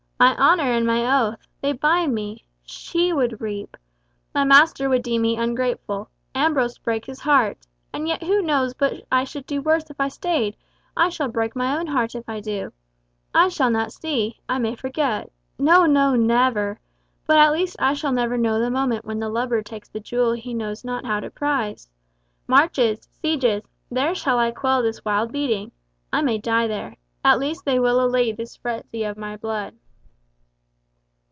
"My 0.21 0.37
honour 0.37 0.71
and 0.71 0.85
my 0.85 1.19
oath. 1.29 1.47
They 1.61 1.71
bind 1.73 2.13
me. 2.13 2.43
She 2.63 3.11
would 3.11 3.39
weep. 3.39 3.75
My 4.35 4.43
master 4.43 4.87
would 4.87 5.01
deem 5.01 5.23
me 5.23 5.35
ungrateful, 5.35 6.11
Ambrose 6.35 6.77
break 6.77 7.05
his 7.05 7.19
heart. 7.19 7.65
And 7.91 8.07
yet 8.07 8.21
who 8.21 8.39
knows 8.43 8.75
but 8.75 9.03
I 9.11 9.23
should 9.23 9.47
do 9.47 9.63
worse 9.63 9.89
if 9.89 9.99
I 9.99 10.09
stayed, 10.09 10.55
I 10.95 11.09
shall 11.09 11.27
break 11.27 11.55
my 11.55 11.75
own 11.75 11.87
heart 11.87 12.13
if 12.13 12.29
I 12.29 12.39
do. 12.39 12.71
I 13.33 13.47
shall 13.49 13.71
not 13.71 13.91
see—I 13.93 14.59
may 14.59 14.75
forget. 14.75 15.31
No, 15.57 15.87
no, 15.87 16.15
never! 16.15 16.79
but 17.25 17.39
at 17.39 17.51
least 17.51 17.75
I 17.79 17.95
shall 17.95 18.11
never 18.11 18.37
know 18.37 18.59
the 18.59 18.69
moment 18.69 19.05
when 19.05 19.17
the 19.17 19.27
lubber 19.27 19.63
takes 19.63 19.89
the 19.89 19.99
jewel 19.99 20.33
he 20.33 20.53
knows 20.53 20.85
not 20.85 21.03
how 21.03 21.19
to 21.19 21.31
prize! 21.31 21.89
Marches—sieges—there 22.45 24.13
shall 24.13 24.37
I 24.37 24.51
quell 24.51 24.83
this 24.83 25.03
wild 25.03 25.31
beating! 25.31 25.71
I 26.13 26.21
may 26.21 26.37
die 26.37 26.67
there. 26.67 26.97
At 27.25 27.39
least 27.39 27.65
they 27.65 27.79
will 27.79 27.99
allay 27.99 28.31
this 28.31 28.55
present 28.55 28.85
frenzy 28.91 29.03
of 29.03 29.17
my 29.17 29.35
blood." 29.35 29.73